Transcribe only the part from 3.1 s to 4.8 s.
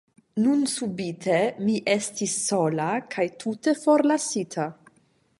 kaj tute forlasita.